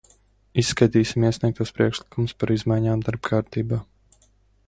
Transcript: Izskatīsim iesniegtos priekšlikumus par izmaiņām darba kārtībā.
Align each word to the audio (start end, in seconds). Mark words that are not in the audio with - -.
Izskatīsim 0.61 1.25
iesniegtos 1.27 1.73
priekšlikumus 1.79 2.33
par 2.43 2.53
izmaiņām 2.57 3.03
darba 3.09 3.25
kārtībā. 3.35 3.79